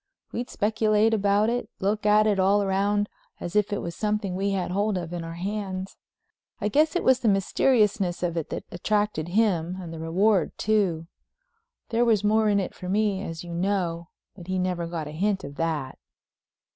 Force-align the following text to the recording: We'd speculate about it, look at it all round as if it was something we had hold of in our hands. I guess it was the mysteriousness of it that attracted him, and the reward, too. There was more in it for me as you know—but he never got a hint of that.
We'd 0.31 0.49
speculate 0.49 1.13
about 1.13 1.47
it, 1.47 1.69
look 1.79 2.07
at 2.07 2.25
it 2.25 2.39
all 2.39 2.65
round 2.65 3.07
as 3.39 3.55
if 3.55 3.71
it 3.71 3.83
was 3.83 3.95
something 3.95 4.33
we 4.33 4.49
had 4.49 4.71
hold 4.71 4.97
of 4.97 5.13
in 5.13 5.23
our 5.23 5.35
hands. 5.35 5.95
I 6.59 6.69
guess 6.69 6.95
it 6.95 7.03
was 7.03 7.19
the 7.19 7.27
mysteriousness 7.27 8.23
of 8.23 8.35
it 8.35 8.49
that 8.49 8.63
attracted 8.71 9.27
him, 9.27 9.77
and 9.79 9.93
the 9.93 9.99
reward, 9.99 10.57
too. 10.57 11.05
There 11.89 12.03
was 12.03 12.23
more 12.23 12.49
in 12.49 12.59
it 12.59 12.73
for 12.73 12.89
me 12.89 13.21
as 13.21 13.43
you 13.43 13.53
know—but 13.53 14.47
he 14.47 14.57
never 14.57 14.87
got 14.87 15.07
a 15.07 15.11
hint 15.11 15.43
of 15.43 15.53
that. 15.57 15.99